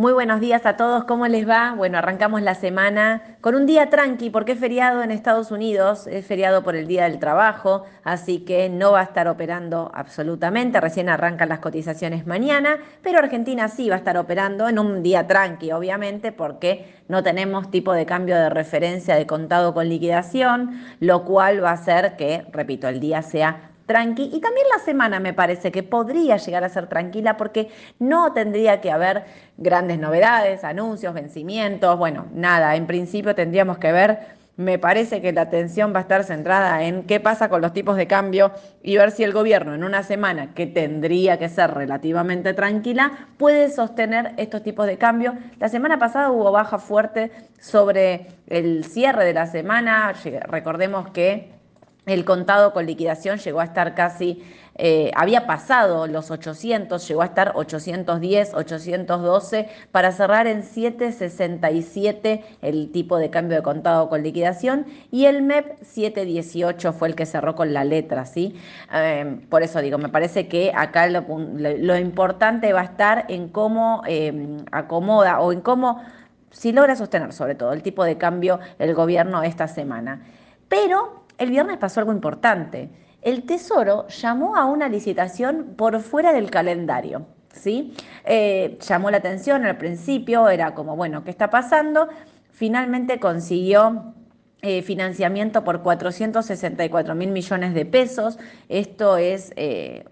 Muy 0.00 0.14
buenos 0.14 0.40
días 0.40 0.64
a 0.64 0.78
todos, 0.78 1.04
¿cómo 1.04 1.26
les 1.26 1.46
va? 1.46 1.74
Bueno, 1.76 1.98
arrancamos 1.98 2.40
la 2.40 2.54
semana 2.54 3.36
con 3.42 3.54
un 3.54 3.66
día 3.66 3.90
tranqui 3.90 4.30
porque 4.30 4.52
es 4.52 4.58
feriado 4.58 5.02
en 5.02 5.10
Estados 5.10 5.50
Unidos, 5.50 6.06
es 6.06 6.24
feriado 6.24 6.62
por 6.62 6.74
el 6.74 6.86
Día 6.86 7.04
del 7.04 7.18
Trabajo, 7.18 7.84
así 8.02 8.38
que 8.46 8.70
no 8.70 8.92
va 8.92 9.00
a 9.00 9.02
estar 9.02 9.28
operando 9.28 9.92
absolutamente, 9.92 10.80
recién 10.80 11.10
arrancan 11.10 11.50
las 11.50 11.58
cotizaciones 11.58 12.26
mañana, 12.26 12.78
pero 13.02 13.18
Argentina 13.18 13.68
sí 13.68 13.90
va 13.90 13.96
a 13.96 13.98
estar 13.98 14.16
operando 14.16 14.70
en 14.70 14.78
un 14.78 15.02
día 15.02 15.26
tranqui, 15.26 15.70
obviamente, 15.70 16.32
porque 16.32 16.94
no 17.08 17.22
tenemos 17.22 17.70
tipo 17.70 17.92
de 17.92 18.06
cambio 18.06 18.36
de 18.36 18.48
referencia 18.48 19.16
de 19.16 19.26
contado 19.26 19.74
con 19.74 19.86
liquidación, 19.86 20.82
lo 21.00 21.26
cual 21.26 21.62
va 21.62 21.72
a 21.72 21.74
hacer 21.74 22.16
que, 22.16 22.46
repito, 22.52 22.88
el 22.88 23.00
día 23.00 23.20
sea 23.20 23.70
tranqui. 23.90 24.30
Y 24.32 24.40
también 24.40 24.66
la 24.72 24.78
semana 24.78 25.18
me 25.18 25.34
parece 25.34 25.72
que 25.72 25.82
podría 25.82 26.36
llegar 26.36 26.62
a 26.62 26.68
ser 26.68 26.86
tranquila 26.86 27.36
porque 27.36 27.70
no 27.98 28.32
tendría 28.32 28.80
que 28.80 28.92
haber 28.92 29.24
grandes 29.56 29.98
novedades, 29.98 30.62
anuncios, 30.62 31.12
vencimientos, 31.12 31.98
bueno, 31.98 32.26
nada, 32.32 32.76
en 32.76 32.86
principio 32.86 33.34
tendríamos 33.34 33.78
que 33.78 33.90
ver 33.90 34.40
me 34.60 34.78
parece 34.78 35.22
que 35.22 35.32
la 35.32 35.42
atención 35.42 35.94
va 35.94 36.00
a 36.00 36.02
estar 36.02 36.22
centrada 36.22 36.84
en 36.84 37.04
qué 37.04 37.18
pasa 37.18 37.48
con 37.48 37.62
los 37.62 37.72
tipos 37.72 37.96
de 37.96 38.06
cambio 38.06 38.52
y 38.82 38.98
ver 38.98 39.10
si 39.10 39.24
el 39.24 39.32
gobierno 39.32 39.74
en 39.74 39.84
una 39.84 40.02
semana 40.02 40.52
que 40.52 40.66
tendría 40.66 41.38
que 41.38 41.48
ser 41.48 41.72
relativamente 41.72 42.52
tranquila 42.52 43.28
puede 43.38 43.70
sostener 43.70 44.34
estos 44.36 44.62
tipos 44.62 44.86
de 44.86 44.98
cambio. 44.98 45.32
La 45.58 45.70
semana 45.70 45.98
pasada 45.98 46.30
hubo 46.30 46.52
baja 46.52 46.78
fuerte 46.78 47.30
sobre 47.58 48.26
el 48.48 48.84
cierre 48.84 49.24
de 49.24 49.32
la 49.32 49.46
semana. 49.46 50.12
Recordemos 50.46 51.08
que 51.08 51.59
el 52.06 52.24
contado 52.24 52.72
con 52.72 52.86
liquidación 52.86 53.38
llegó 53.38 53.60
a 53.60 53.64
estar 53.64 53.94
casi, 53.94 54.42
eh, 54.76 55.10
había 55.14 55.46
pasado 55.46 56.06
los 56.06 56.30
800, 56.30 57.06
llegó 57.06 57.22
a 57.22 57.26
estar 57.26 57.52
810, 57.54 58.54
812, 58.54 59.68
para 59.92 60.10
cerrar 60.12 60.46
en 60.46 60.62
767 60.62 62.44
el 62.62 62.90
tipo 62.90 63.18
de 63.18 63.28
cambio 63.28 63.58
de 63.58 63.62
contado 63.62 64.08
con 64.08 64.22
liquidación 64.22 64.86
y 65.10 65.26
el 65.26 65.42
MEP 65.42 65.82
718 65.82 66.92
fue 66.94 67.08
el 67.08 67.14
que 67.14 67.26
cerró 67.26 67.54
con 67.54 67.74
la 67.74 67.84
letra, 67.84 68.24
¿sí? 68.24 68.56
Eh, 68.94 69.40
por 69.50 69.62
eso 69.62 69.80
digo, 69.80 69.98
me 69.98 70.08
parece 70.08 70.48
que 70.48 70.72
acá 70.74 71.06
lo, 71.08 71.98
importante 71.98 72.72
va 72.72 72.80
a 72.80 72.84
estar 72.84 73.26
en 73.28 73.48
cómo 73.48 74.02
eh, 74.06 74.56
acomoda 74.72 75.40
o 75.40 75.52
en 75.52 75.60
cómo, 75.60 76.02
si 76.50 76.72
logra 76.72 76.96
sostener 76.96 77.34
sobre 77.34 77.54
todo 77.54 77.74
el 77.74 77.82
tipo 77.82 78.04
de 78.04 78.16
cambio 78.16 78.60
el 78.78 78.94
gobierno 78.94 79.42
esta 79.42 79.68
semana. 79.68 80.22
Pero 80.68 81.20
el 81.40 81.50
viernes 81.50 81.78
pasó 81.78 82.00
algo 82.00 82.12
importante. 82.12 82.90
El 83.22 83.42
Tesoro 83.44 84.06
llamó 84.08 84.56
a 84.56 84.66
una 84.66 84.88
licitación 84.88 85.74
por 85.76 85.98
fuera 86.00 86.32
del 86.32 86.50
calendario. 86.50 87.26
¿sí? 87.52 87.94
Eh, 88.24 88.78
llamó 88.86 89.10
la 89.10 89.16
atención 89.16 89.64
al 89.64 89.78
principio, 89.78 90.48
era 90.48 90.74
como, 90.74 90.96
bueno, 90.96 91.24
¿qué 91.24 91.30
está 91.30 91.48
pasando? 91.50 92.08
Finalmente 92.50 93.18
consiguió 93.18 94.14
eh, 94.60 94.82
financiamiento 94.82 95.64
por 95.64 95.80
464 95.82 97.14
mil 97.14 97.30
millones 97.30 97.72
de 97.72 97.86
pesos. 97.86 98.38
Esto 98.68 99.16
es, 99.16 99.54
eh, 99.56 100.04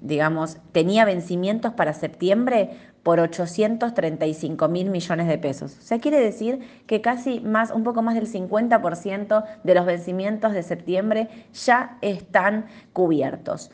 digamos, 0.00 0.56
tenía 0.72 1.04
vencimientos 1.04 1.74
para 1.74 1.92
septiembre 1.92 2.70
por 3.06 3.20
835 3.20 4.66
mil 4.66 4.90
millones 4.90 5.28
de 5.28 5.38
pesos. 5.38 5.78
O 5.78 5.82
sea, 5.82 6.00
quiere 6.00 6.18
decir 6.18 6.82
que 6.88 7.00
casi 7.00 7.38
más, 7.38 7.70
un 7.70 7.84
poco 7.84 8.02
más 8.02 8.16
del 8.16 8.26
50% 8.26 9.44
de 9.62 9.74
los 9.76 9.86
vencimientos 9.86 10.52
de 10.52 10.64
septiembre 10.64 11.28
ya 11.52 11.98
están 12.00 12.66
cubiertos. 12.92 13.70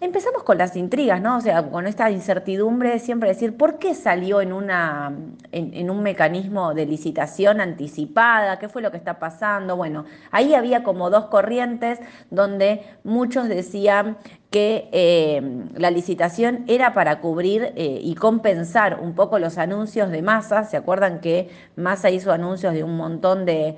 Empezamos 0.00 0.44
con 0.44 0.56
las 0.56 0.76
intrigas, 0.76 1.20
¿no? 1.20 1.38
O 1.38 1.40
sea, 1.40 1.68
con 1.68 1.88
esta 1.88 2.12
incertidumbre, 2.12 3.00
siempre 3.00 3.30
decir, 3.30 3.56
¿por 3.56 3.80
qué 3.80 3.96
salió 3.96 4.40
en, 4.40 4.52
una, 4.52 5.14
en, 5.50 5.90
un 5.90 6.02
mecanismo 6.04 6.72
de 6.72 6.86
licitación 6.86 7.60
anticipada? 7.60 8.60
¿Qué 8.60 8.68
fue 8.68 8.82
lo 8.82 8.92
que 8.92 8.96
está 8.96 9.18
pasando? 9.18 9.76
Bueno, 9.76 10.04
ahí 10.30 10.54
había 10.54 10.84
como 10.84 11.10
dos 11.10 11.26
corrientes 11.26 11.98
donde 12.30 12.84
muchos 13.02 13.48
decían 13.48 14.16
que 14.50 14.88
eh, 14.90 15.40
la 15.76 15.92
licitación 15.92 16.64
era 16.66 16.92
para 16.92 17.20
cubrir 17.20 17.72
eh, 17.76 18.00
y 18.02 18.16
compensar 18.16 18.98
un 19.00 19.14
poco 19.14 19.38
los 19.38 19.58
anuncios 19.58 20.10
de 20.10 20.22
masa. 20.22 20.64
¿Se 20.64 20.76
acuerdan 20.76 21.20
que 21.20 21.48
Massa 21.76 22.10
hizo 22.10 22.32
anuncios 22.32 22.74
de 22.74 22.82
un 22.82 22.96
montón 22.96 23.46
de, 23.46 23.76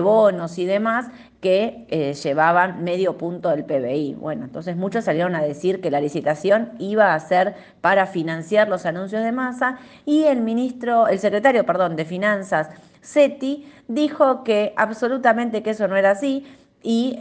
bonos 0.00 0.58
y 0.58 0.64
demás 0.64 1.08
que 1.42 1.84
eh, 1.90 2.14
llevaban 2.14 2.82
medio 2.84 3.18
punto 3.18 3.50
del 3.50 3.66
PBI? 3.66 4.14
Bueno, 4.14 4.46
entonces 4.46 4.76
muchos 4.76 5.04
salieron 5.04 5.34
a 5.34 5.42
decir 5.42 5.82
que 5.82 5.90
la 5.90 6.00
licitación 6.00 6.72
iba 6.78 7.12
a 7.12 7.20
ser 7.20 7.54
para 7.82 8.06
financiar 8.06 8.70
los 8.70 8.86
anuncios 8.86 9.22
de 9.22 9.32
masa 9.32 9.78
y 10.06 10.24
el 10.24 10.40
ministro, 10.40 11.06
el 11.06 11.18
secretario, 11.18 11.66
perdón, 11.66 11.96
de 11.96 12.06
Finanzas, 12.06 12.70
SETI, 13.02 13.70
dijo 13.88 14.42
que 14.42 14.72
absolutamente 14.78 15.62
que 15.62 15.70
eso 15.70 15.86
no 15.86 15.96
era 15.96 16.12
así 16.12 16.46
y 16.82 17.18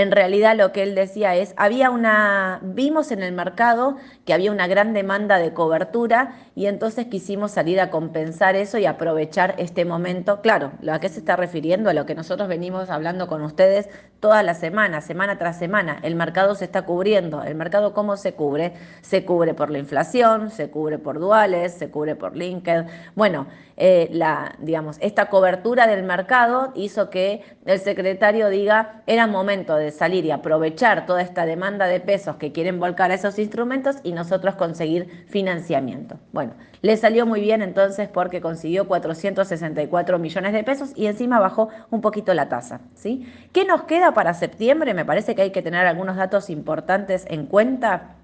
en 0.00 0.10
realidad 0.10 0.56
lo 0.56 0.72
que 0.72 0.82
él 0.82 0.94
decía 0.94 1.34
es, 1.36 1.54
había 1.56 1.90
una, 1.90 2.60
vimos 2.62 3.12
en 3.12 3.22
el 3.22 3.32
mercado 3.32 3.96
que 4.24 4.34
había 4.34 4.52
una 4.52 4.66
gran 4.66 4.92
demanda 4.92 5.38
de 5.38 5.52
cobertura 5.52 6.34
y 6.54 6.66
entonces 6.66 7.06
quisimos 7.06 7.52
salir 7.52 7.80
a 7.80 7.90
compensar 7.90 8.56
eso 8.56 8.78
y 8.78 8.86
aprovechar 8.86 9.54
este 9.58 9.84
momento. 9.84 10.40
Claro, 10.42 10.72
¿a 10.90 11.00
qué 11.00 11.08
se 11.08 11.20
está 11.20 11.36
refiriendo? 11.36 11.90
A 11.90 11.94
lo 11.94 12.06
que 12.06 12.14
nosotros 12.14 12.48
venimos 12.48 12.90
hablando 12.90 13.26
con 13.26 13.42
ustedes 13.42 13.88
toda 14.20 14.42
la 14.42 14.54
semana, 14.54 15.00
semana 15.00 15.38
tras 15.38 15.58
semana. 15.58 15.98
El 16.02 16.14
mercado 16.14 16.54
se 16.54 16.66
está 16.66 16.82
cubriendo. 16.82 17.42
¿El 17.42 17.54
mercado 17.54 17.94
cómo 17.94 18.16
se 18.16 18.34
cubre? 18.34 18.74
Se 19.00 19.24
cubre 19.24 19.54
por 19.54 19.70
la 19.70 19.78
inflación, 19.78 20.50
se 20.50 20.70
cubre 20.70 20.98
por 20.98 21.18
duales, 21.18 21.72
se 21.72 21.90
cubre 21.90 22.14
por 22.16 22.36
LinkedIn. 22.36 22.86
Bueno, 23.14 23.46
eh, 23.76 24.08
la, 24.12 24.56
digamos, 24.58 24.98
esta 25.00 25.30
cobertura 25.30 25.86
del 25.86 26.02
mercado 26.02 26.72
hizo 26.74 27.08
que 27.08 27.42
el 27.64 27.80
secretario 27.80 28.50
diga, 28.50 29.02
era 29.06 29.26
momento 29.26 29.74
de 29.76 29.89
salir 29.90 30.24
y 30.24 30.30
aprovechar 30.30 31.06
toda 31.06 31.22
esta 31.22 31.46
demanda 31.46 31.86
de 31.86 32.00
pesos 32.00 32.36
que 32.36 32.52
quieren 32.52 32.80
volcar 32.80 33.10
a 33.10 33.14
esos 33.14 33.38
instrumentos 33.38 33.96
y 34.02 34.12
nosotros 34.12 34.54
conseguir 34.54 35.24
financiamiento. 35.28 36.18
Bueno, 36.32 36.54
le 36.82 36.96
salió 36.96 37.26
muy 37.26 37.40
bien 37.40 37.62
entonces 37.62 38.08
porque 38.08 38.40
consiguió 38.40 38.86
464 38.88 40.18
millones 40.18 40.52
de 40.52 40.64
pesos 40.64 40.92
y 40.96 41.06
encima 41.06 41.38
bajó 41.38 41.68
un 41.90 42.00
poquito 42.00 42.34
la 42.34 42.48
tasa. 42.48 42.80
¿sí? 42.94 43.26
¿Qué 43.52 43.64
nos 43.64 43.84
queda 43.84 44.14
para 44.14 44.34
septiembre? 44.34 44.94
Me 44.94 45.04
parece 45.04 45.34
que 45.34 45.42
hay 45.42 45.50
que 45.50 45.62
tener 45.62 45.86
algunos 45.86 46.16
datos 46.16 46.50
importantes 46.50 47.26
en 47.28 47.46
cuenta. 47.46 48.16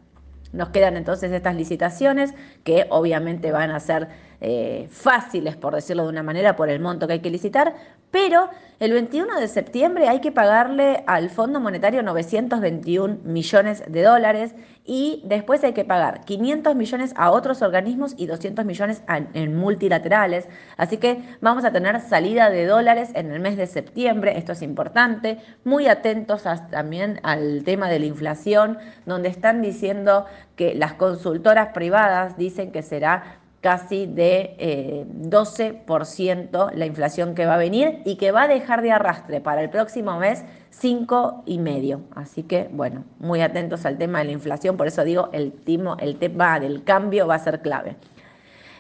Nos 0.53 0.71
quedan 0.71 0.97
entonces 0.97 1.33
estas 1.33 1.57
licitaciones 1.57 2.33
que 2.65 2.87
obviamente 2.91 3.53
van 3.53 3.71
a 3.71 3.81
ser 3.81 4.09
eh, 4.41 4.89
fáciles, 4.91 5.57
por 5.57 5.75
decirlo 5.75 6.05
de 6.05 6.11
una 6.11 6.23
manera, 6.23 6.57
por 6.57 6.69
el 6.69 6.81
monto 6.81 7.07
que 7.07 7.15
hay 7.15 7.21
que 7.21 7.31
licitar, 7.31 7.75
pero 8.11 8.49
el 8.79 8.93
21 8.93 9.41
de 9.41 9.49
septiembre 9.49 10.09
hay 10.09 10.21
que 10.21 10.33
pagarle 10.33 11.03
al 11.07 11.29
Fondo 11.31 11.61
Monetario 11.61 12.03
921 12.03 13.19
millones 13.25 13.83
de 13.87 14.03
dólares 14.03 14.55
y 14.85 15.23
después 15.25 15.65
hay 15.65 15.73
que 15.73 15.85
pagar 15.85 16.21
500 16.25 16.77
millones 16.77 17.13
a 17.17 17.31
otros 17.31 17.61
organismos 17.63 18.15
y 18.17 18.27
200 18.27 18.65
millones 18.65 19.03
en 19.35 19.57
multilaterales. 19.57 20.49
Así 20.77 20.99
que 20.99 21.23
vamos 21.41 21.65
a 21.65 21.73
tener 21.73 22.01
salida 22.01 22.49
de 22.51 22.67
dólares 22.67 23.11
en 23.15 23.33
el 23.33 23.41
mes 23.41 23.57
de 23.57 23.67
septiembre, 23.67 24.39
esto 24.39 24.53
es 24.53 24.63
importante. 24.63 25.39
Muy 25.65 25.89
atentos 25.89 26.45
también 26.71 27.21
al 27.23 27.65
tema 27.65 27.89
de 27.89 27.99
la 27.99 28.07
inflación, 28.07 28.79
donde 29.05 29.29
están 29.29 29.61
diciendo 29.61 30.27
que 30.55 30.75
las 30.75 30.95
consultoras 30.95 31.69
privadas 31.75 32.37
dicen 32.37 32.73
que 32.73 32.83
será 32.83 33.41
casi 33.61 34.07
de 34.07 35.07
12% 35.09 36.71
eh, 36.73 36.77
la 36.77 36.87
inflación 36.87 37.35
que 37.35 37.47
va 37.47 37.55
a 37.55 37.59
venir 37.59 38.01
y 38.05 38.17
que 38.17 38.31
va 38.31 38.43
a 38.43 38.49
dejar 38.49 38.83
de 38.83 38.93
arrastre 38.93 39.41
para 39.41 39.63
el 39.63 39.71
próximo 39.71 40.19
mes 40.19 40.45
5,5%. 40.81 42.03
Así 42.15 42.43
que, 42.43 42.69
bueno, 42.71 43.05
muy 43.19 43.41
atentos 43.41 43.87
al 43.87 43.99
tema 43.99 44.19
de 44.19 44.27
la 44.27 44.33
inflación, 44.33 44.77
por 44.77 44.87
eso 44.87 45.05
digo, 45.05 45.31
el, 45.33 45.55
el 46.01 46.17
tema 46.19 46.61
del 46.61 46.85
cambio 46.85 47.27
va 47.27 47.37
a 47.37 47.39
ser 47.39 47.61
clave. 47.63 47.97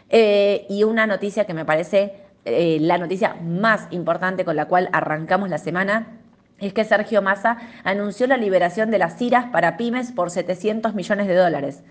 Eh, 0.09 0.67
y 0.69 0.85
una 0.85 1.07
noticia 1.07 1.47
que 1.47 1.55
me 1.55 1.65
parece 1.65 2.15
eh, 2.45 2.79
la 2.81 2.97
noticia 2.97 3.35
más 3.43 3.89
importante 3.91 4.45
con 4.45 4.55
la 4.55 4.67
cual 4.67 4.89
arrancamos 4.93 5.49
la 5.49 5.59
semana 5.59 6.19
es 6.59 6.73
que 6.73 6.85
Sergio 6.85 7.21
Massa 7.23 7.59
anunció 7.83 8.27
la 8.29 8.37
liberación 8.37 8.91
de 8.91 8.99
las 8.99 9.19
CIRAS 9.19 9.47
para 9.47 9.77
pymes 9.77 10.13
por 10.13 10.31
700 10.31 10.95
millones 10.95 11.27
de 11.27 11.35
dólares 11.35 11.83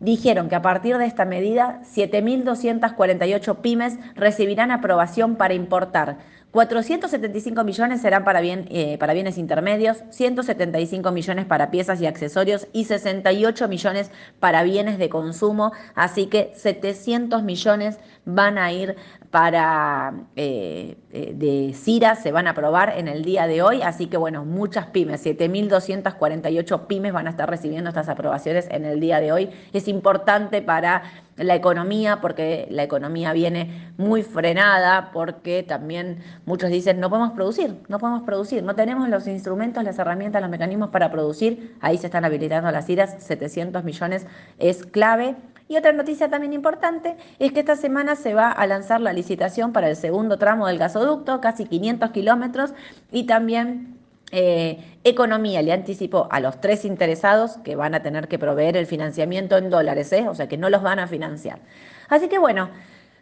dijeron 0.00 0.48
que 0.48 0.54
a 0.54 0.62
partir 0.62 0.98
de 0.98 1.06
esta 1.06 1.24
medida 1.24 1.80
7.248 1.94 3.56
pymes 3.60 3.98
recibirán 4.14 4.70
aprobación 4.70 5.36
para 5.36 5.54
importar. 5.54 6.18
475 6.56 7.64
millones 7.64 8.00
serán 8.00 8.24
para, 8.24 8.40
bien, 8.40 8.64
eh, 8.70 8.96
para 8.96 9.12
bienes 9.12 9.36
intermedios, 9.36 9.98
175 10.08 11.12
millones 11.12 11.44
para 11.44 11.70
piezas 11.70 12.00
y 12.00 12.06
accesorios 12.06 12.66
y 12.72 12.86
68 12.86 13.68
millones 13.68 14.10
para 14.40 14.62
bienes 14.62 14.96
de 14.96 15.10
consumo. 15.10 15.72
Así 15.94 16.28
que 16.28 16.52
700 16.54 17.42
millones 17.42 17.98
van 18.24 18.56
a 18.56 18.72
ir 18.72 18.96
para 19.30 20.14
eh, 20.34 20.96
eh, 21.12 21.32
de 21.34 21.74
CIRA, 21.74 22.16
se 22.16 22.32
van 22.32 22.46
a 22.46 22.52
aprobar 22.52 22.94
en 22.96 23.06
el 23.06 23.22
día 23.22 23.46
de 23.46 23.60
hoy. 23.60 23.82
Así 23.82 24.06
que 24.06 24.16
bueno, 24.16 24.46
muchas 24.46 24.86
pymes, 24.86 25.26
7.248 25.26 26.86
pymes 26.86 27.12
van 27.12 27.26
a 27.26 27.30
estar 27.30 27.50
recibiendo 27.50 27.90
estas 27.90 28.08
aprobaciones 28.08 28.66
en 28.70 28.86
el 28.86 28.98
día 28.98 29.20
de 29.20 29.32
hoy. 29.32 29.50
Es 29.74 29.88
importante 29.88 30.62
para 30.62 31.02
la 31.36 31.54
economía, 31.54 32.20
porque 32.20 32.66
la 32.70 32.82
economía 32.82 33.32
viene 33.32 33.92
muy 33.98 34.22
frenada, 34.22 35.10
porque 35.12 35.62
también 35.62 36.18
muchos 36.46 36.70
dicen 36.70 36.98
no 36.98 37.10
podemos 37.10 37.32
producir, 37.32 37.76
no 37.88 37.98
podemos 37.98 38.22
producir, 38.22 38.62
no 38.62 38.74
tenemos 38.74 39.08
los 39.10 39.26
instrumentos, 39.26 39.84
las 39.84 39.98
herramientas, 39.98 40.40
los 40.40 40.50
mecanismos 40.50 40.88
para 40.88 41.10
producir, 41.10 41.76
ahí 41.80 41.98
se 41.98 42.06
están 42.06 42.24
habilitando 42.24 42.70
las 42.70 42.88
iras, 42.88 43.16
700 43.18 43.84
millones 43.84 44.26
es 44.58 44.86
clave. 44.86 45.36
Y 45.68 45.76
otra 45.76 45.92
noticia 45.92 46.28
también 46.28 46.52
importante 46.52 47.16
es 47.40 47.50
que 47.50 47.58
esta 47.60 47.74
semana 47.74 48.14
se 48.14 48.34
va 48.34 48.52
a 48.52 48.66
lanzar 48.68 49.00
la 49.00 49.12
licitación 49.12 49.72
para 49.72 49.90
el 49.90 49.96
segundo 49.96 50.38
tramo 50.38 50.68
del 50.68 50.78
gasoducto, 50.78 51.40
casi 51.40 51.66
500 51.66 52.10
kilómetros, 52.12 52.72
y 53.10 53.24
también 53.24 53.98
eh, 54.30 54.78
Economía 55.02 55.62
le 55.62 55.72
anticipó 55.72 56.28
a 56.30 56.40
los 56.40 56.60
tres 56.60 56.84
interesados 56.84 57.58
que 57.58 57.74
van 57.74 57.94
a 57.94 58.02
tener 58.02 58.28
que 58.28 58.38
proveer 58.38 58.76
el 58.76 58.86
financiamiento 58.86 59.56
en 59.56 59.70
dólares, 59.70 60.12
¿eh? 60.12 60.28
o 60.28 60.34
sea 60.34 60.48
que 60.48 60.56
no 60.56 60.70
los 60.70 60.82
van 60.82 60.98
a 60.98 61.06
financiar. 61.06 61.60
Así 62.08 62.28
que 62.28 62.38
bueno, 62.38 62.70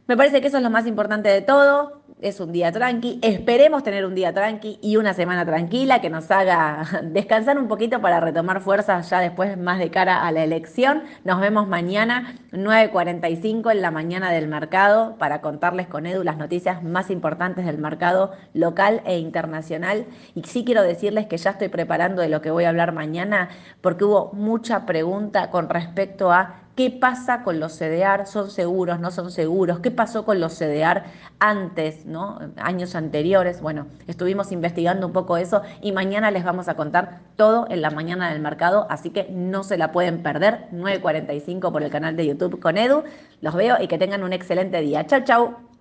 me 0.06 0.18
parece 0.18 0.42
que 0.42 0.48
eso 0.48 0.58
es 0.58 0.62
lo 0.62 0.68
más 0.68 0.86
importante 0.86 1.30
de 1.30 1.40
todo. 1.40 2.02
Es 2.20 2.38
un 2.38 2.52
día 2.52 2.70
tranqui. 2.70 3.20
Esperemos 3.22 3.82
tener 3.82 4.04
un 4.04 4.14
día 4.14 4.34
tranqui 4.34 4.78
y 4.82 4.96
una 4.96 5.14
semana 5.14 5.46
tranquila 5.46 6.00
que 6.00 6.10
nos 6.10 6.30
haga 6.30 6.84
descansar 7.04 7.58
un 7.58 7.68
poquito 7.68 8.00
para 8.02 8.20
retomar 8.20 8.60
fuerzas 8.60 9.08
ya 9.08 9.20
después 9.20 9.56
más 9.56 9.78
de 9.78 9.90
cara 9.90 10.26
a 10.26 10.30
la 10.30 10.44
elección. 10.44 11.04
Nos 11.24 11.40
vemos 11.40 11.66
mañana 11.68 12.34
9.45 12.52 13.72
en 13.72 13.80
la 13.82 13.90
mañana 13.90 14.30
del 14.30 14.46
mercado 14.46 15.16
para 15.18 15.40
contarles 15.40 15.86
con 15.86 16.04
Edu 16.06 16.22
las 16.22 16.36
noticias 16.36 16.82
más 16.82 17.10
importantes 17.10 17.64
del 17.64 17.78
mercado 17.78 18.32
local 18.52 19.00
e 19.06 19.18
internacional. 19.18 20.06
Y 20.34 20.42
sí 20.44 20.64
quiero 20.64 20.82
decirles 20.82 21.26
que 21.26 21.38
ya 21.38 21.50
estoy 21.50 21.68
preparando 21.68 22.20
de 22.20 22.28
lo 22.28 22.42
que 22.42 22.50
voy 22.50 22.64
a 22.64 22.68
hablar 22.68 22.92
mañana 22.92 23.48
porque 23.80 24.04
hubo 24.04 24.32
mucha 24.34 24.84
pregunta 24.84 25.50
con 25.50 25.70
respecto 25.70 26.30
a 26.30 26.63
¿Qué 26.74 26.90
pasa 26.90 27.44
con 27.44 27.60
los 27.60 27.78
CDR? 27.78 28.26
¿Son 28.26 28.50
seguros? 28.50 28.98
¿No 28.98 29.12
son 29.12 29.30
seguros? 29.30 29.78
¿Qué 29.78 29.92
pasó 29.92 30.24
con 30.24 30.40
los 30.40 30.58
CDR 30.58 31.04
antes, 31.38 32.04
¿no? 32.04 32.40
años 32.56 32.96
anteriores? 32.96 33.60
Bueno, 33.60 33.86
estuvimos 34.08 34.50
investigando 34.50 35.06
un 35.06 35.12
poco 35.12 35.36
eso 35.36 35.62
y 35.82 35.92
mañana 35.92 36.32
les 36.32 36.42
vamos 36.42 36.66
a 36.66 36.74
contar 36.74 37.20
todo 37.36 37.66
en 37.70 37.80
la 37.80 37.90
mañana 37.90 38.32
del 38.32 38.40
mercado, 38.40 38.88
así 38.90 39.10
que 39.10 39.28
no 39.30 39.62
se 39.62 39.78
la 39.78 39.92
pueden 39.92 40.24
perder. 40.24 40.66
9.45 40.72 41.70
por 41.70 41.84
el 41.84 41.90
canal 41.90 42.16
de 42.16 42.26
YouTube 42.26 42.58
con 42.58 42.76
Edu. 42.76 43.04
Los 43.40 43.54
veo 43.54 43.76
y 43.80 43.86
que 43.86 43.96
tengan 43.96 44.24
un 44.24 44.32
excelente 44.32 44.80
día. 44.80 45.06
Chau, 45.06 45.22
chau. 45.22 45.73